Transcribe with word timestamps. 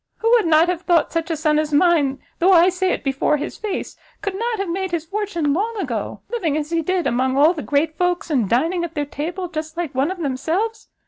Who 0.17 0.31
would 0.31 0.47
not 0.47 0.67
have 0.67 0.81
thought 0.81 1.11
such 1.11 1.29
a 1.29 1.35
son 1.37 1.59
as 1.59 1.71
mine, 1.71 2.23
though 2.39 2.53
I 2.53 2.69
say 2.69 2.91
it 2.91 3.03
before 3.03 3.37
his 3.37 3.59
face, 3.59 3.95
could 4.23 4.33
not 4.33 4.57
have 4.57 4.67
made 4.67 4.89
his 4.89 5.05
fortune 5.05 5.53
long 5.53 5.77
ago, 5.77 6.21
living 6.31 6.57
as 6.57 6.71
he 6.71 6.81
did, 6.81 7.05
among 7.05 7.37
all 7.37 7.53
the 7.53 7.61
great 7.61 7.99
folks, 7.99 8.31
and 8.31 8.49
dining 8.49 8.83
at 8.83 8.95
their 8.95 9.05
table 9.05 9.47
just 9.47 9.77
like 9.77 9.93
one 9.93 10.09
of 10.09 10.17
themselves? 10.17 10.87